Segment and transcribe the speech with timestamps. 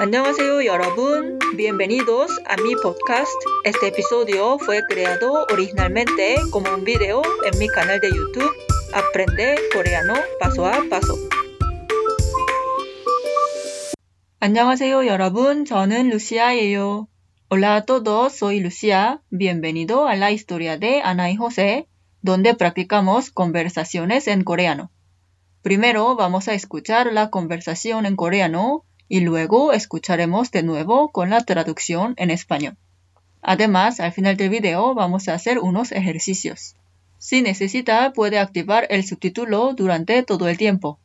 [0.00, 1.38] An녕하세요, 여러분.
[1.56, 3.32] Bienvenidos a mi podcast.
[3.64, 8.50] Este episodio fue creado originalmente como un video en mi canal de YouTube
[8.92, 11.16] Aprende Coreano Paso a Paso.
[14.40, 15.64] 안녕하세요, 여러분.
[15.64, 17.06] 저는 루시아예요.
[17.48, 19.20] Hola a todos, soy Lucia.
[19.30, 21.86] Bienvenido a la historia de Ana y José,
[22.22, 24.90] donde practicamos conversaciones en coreano.
[25.62, 31.40] Primero vamos a escuchar la conversación en coreano y luego escucharemos de nuevo con la
[31.40, 32.76] traducción en español.
[33.42, 36.76] Además, al final del video vamos a hacer unos ejercicios.
[37.18, 40.98] Si necesita, puede activar el subtítulo durante todo el tiempo.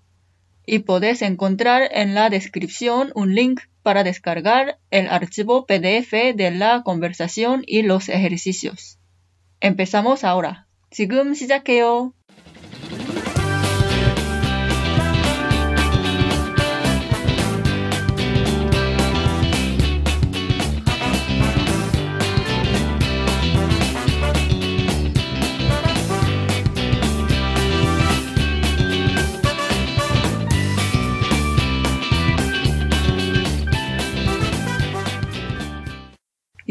[0.66, 6.84] Y podés encontrar en la descripción un link para descargar el archivo PDF de la
[6.84, 8.99] conversación y los ejercicios.
[9.59, 10.67] Empezamos ahora.
[10.89, 12.13] 지금 시작해요.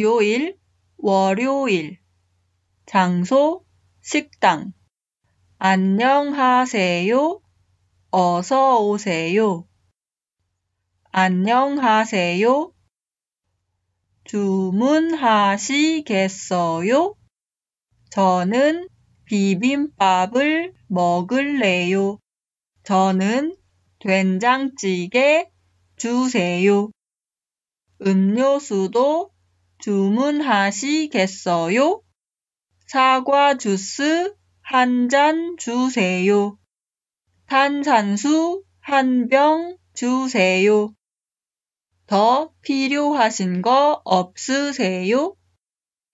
[0.01, 0.57] 요일,
[0.97, 1.99] 월요일.
[2.87, 3.63] 장소,
[4.01, 4.73] 식당.
[5.59, 7.39] 안녕하세요.
[8.09, 9.67] 어서 오세요.
[11.11, 12.73] 안녕하세요.
[14.23, 15.45] 주문하시겠어요?
[18.09, 18.89] 저는
[19.25, 22.17] 비빔밥을 먹을래요.
[22.83, 23.55] 저는
[23.99, 25.47] 된장찌개
[25.95, 26.89] 주세요.
[28.01, 29.31] 음료수도
[29.81, 31.11] 주문하시겠어요?
[32.87, 36.57] 사과 주스 한 잔 주세요.
[37.47, 40.93] 탄산수 한 병 주세요.
[42.05, 45.35] 더 필요하신 거 없으세요?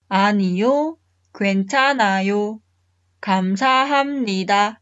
[0.09, 0.97] 아니요,
[1.37, 2.61] 괜찮아요.
[3.21, 4.81] 감사합니다.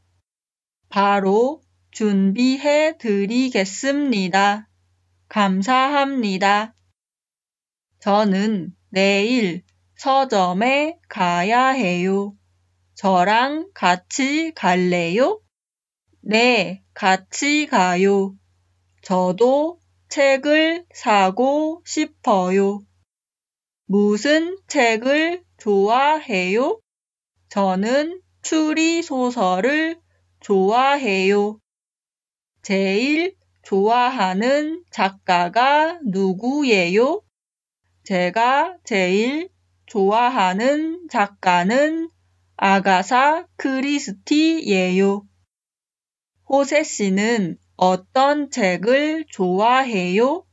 [0.89, 4.69] 바로 준비해 드리겠습니다.
[5.29, 6.74] 감사합니다.
[8.05, 9.63] 저는 내일
[9.95, 12.35] 서점에 가야 해요.
[12.93, 15.41] 저랑 같이 갈래요?
[16.21, 18.35] 네, 같이 가요.
[19.01, 19.79] 저도
[20.09, 22.85] 책을 사고 싶어요.
[23.87, 26.79] 무슨 책을 좋아해요?
[27.49, 29.99] 저는 추리소설을
[30.41, 31.57] 좋아해요.
[32.61, 37.24] 제일 좋아하는 작가가 누구예요?
[38.05, 39.49] 제가 제일
[39.87, 42.07] 좋아하는 작가는
[42.55, 45.25] 아가사 크리스티예요.
[46.47, 50.45] 호세 씨는 어떤 책을 좋아해요?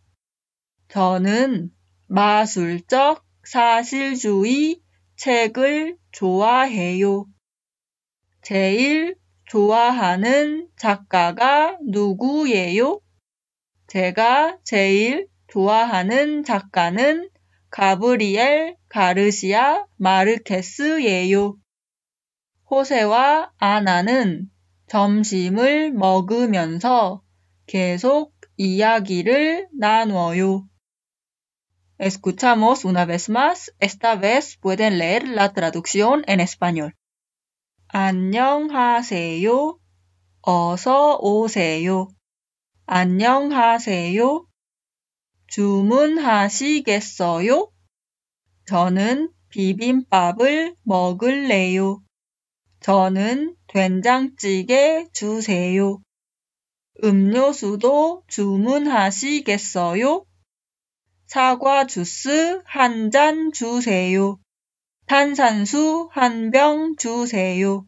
[0.89, 1.71] 저는
[2.07, 4.81] 마술적 사실주의
[5.17, 7.27] 책을 좋아해요.
[8.41, 9.15] 제일
[9.45, 13.01] 좋아하는 작가가 누구예요?
[13.89, 17.29] 제가 제일 좋아하는 작가는
[17.73, 21.57] 가브리엘 가르시아 마르케스예요.
[22.71, 24.51] 호세와 아나는
[24.89, 27.23] 점심을 먹으면서
[27.67, 30.69] 계속 이야기를 나눠요.
[31.99, 33.73] Escuchamos una vez más.
[33.81, 36.93] Esta vez pueden leer la traducción en español.
[37.89, 39.79] 안녕하세요.
[40.43, 42.09] 어서 오세요.
[42.85, 44.52] 안녕하세요.
[45.53, 47.45] 주문하시겠어요?
[48.67, 52.03] 저는 비빔밥을 먹을래요.
[52.81, 56.01] 저는 된장찌개 주세요.
[57.05, 60.25] 음료수도 주문하시겠어요?
[61.27, 64.39] 사과 주스 한 잔 주세요.
[65.07, 67.87] 탄산수 한 병 주세요.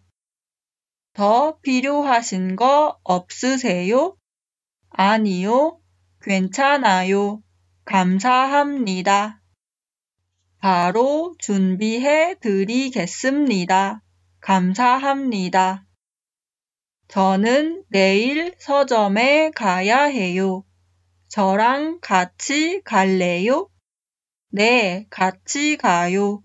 [1.12, 4.16] 더 필요하신 거 없으세요?
[4.90, 5.80] 아니요,
[6.22, 7.43] 괜찮아요.
[7.84, 9.42] 감사합니다.
[10.58, 14.02] 바로 준비해 드리겠습니다.
[14.40, 15.84] 감사합니다.
[17.08, 20.64] 저는 내일 서점에 가야 해요.
[21.28, 23.68] 저랑 같이 갈래요?
[24.48, 26.42] 네, 같이 가요.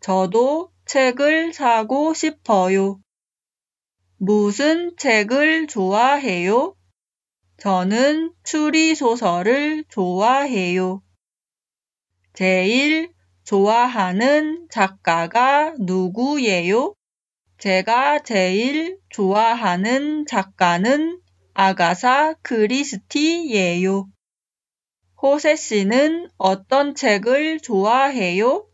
[0.00, 3.00] 저도 책을 사고 싶어요.
[4.16, 6.74] 무슨 책을 좋아해요?
[7.60, 11.02] 저는 추리소설을 좋아해요.
[12.32, 13.12] 제일
[13.44, 16.94] 좋아하는 작가가 누구예요?
[17.58, 21.20] 제가 제일 좋아하는 작가는
[21.52, 24.08] 아가사 크리스티예요.
[25.20, 28.66] 호세 씨는 어떤 책을 좋아해요?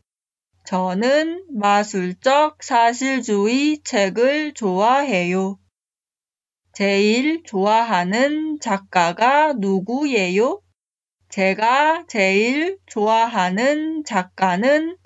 [0.65, 5.59] 저는 마술적 사실주의 책을 좋아해요.
[6.77, 10.61] 제일 좋아하는 작가가 누구예요?
[11.31, 14.99] 제가 제일 좋아하는 작가는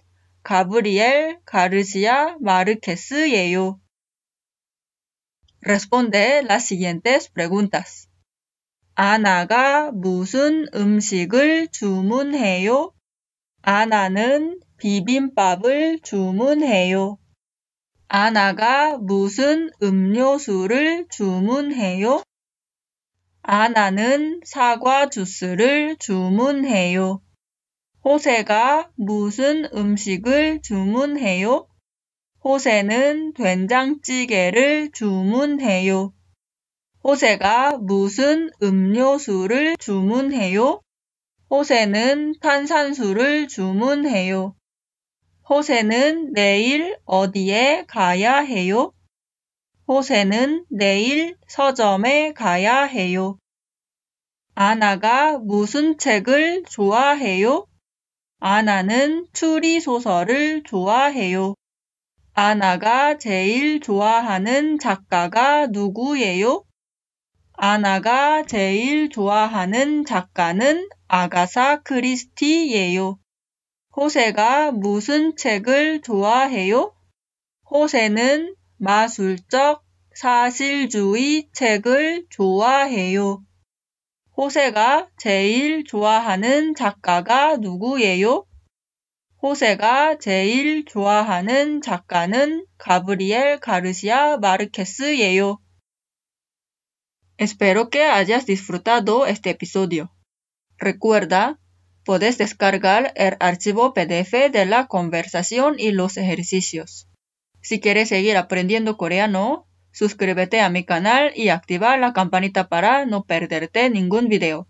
[0.43, 3.79] 가브리엘 가르시아 마르케스예요.
[5.65, 8.09] Responde las siguientes preguntas.
[8.97, 12.93] 아나가 무슨 음식을 주문해요?
[13.63, 17.17] 아나는 비빔밥을 주문해요.
[18.13, 22.25] 아나가 무슨 음료수를 주문해요?
[23.43, 27.23] 아나는 사과 주스를 주문해요.
[28.05, 31.69] 호세가 무슨 음식을 주문해요?
[32.43, 36.13] 호세는 된장찌개를 주문해요.
[37.05, 40.81] 호세가 무슨 음료수를 주문해요?
[41.49, 44.57] 호세는 탄산수를 주문해요.
[45.51, 48.93] 호세는 내일 어디에 가야 해요?
[49.89, 53.37] 호세는 내일 서점에 가야 해요.
[54.55, 57.67] 아나가 무슨 책을 좋아해요?
[58.39, 61.57] 아나는 추리소설을 좋아해요.
[62.33, 66.63] 아나가 제일 좋아하는 작가가 누구예요?
[67.55, 73.19] 아나가 제일 좋아하는 작가는 아가사 크리스티예요.
[73.97, 76.95] 호세가 무슨 책을 좋아해요?
[77.71, 79.85] 호세는 마술적
[80.15, 83.43] 사실주의 책을 좋아해요.
[84.37, 88.47] 호세가 제일 좋아하는 작가가 누구예요?
[89.43, 95.59] 호세가 제일 좋아하는 작가는 가브리엘 가르시아 마르케스예요.
[97.41, 100.09] Espero que hayas disfrutado este episodio.
[100.79, 101.59] Recuerda
[102.10, 107.08] puedes descargar el archivo PDF de la conversación y los ejercicios.
[107.62, 113.24] Si quieres seguir aprendiendo coreano, suscríbete a mi canal y activa la campanita para no
[113.24, 114.68] perderte ningún video.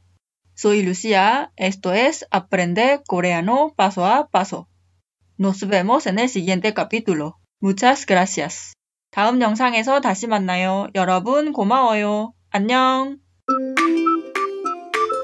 [0.54, 4.70] Soy Lucia, esto es Aprende Coreano Paso a Paso.
[5.38, 7.40] Nos vemos en el siguiente capítulo.
[7.60, 8.74] Muchas gracias.
[9.12, 10.88] 다음 영상에서 다시 만나요.
[10.96, 12.34] 여러분 고마워요.
[12.52, 13.20] 안녕.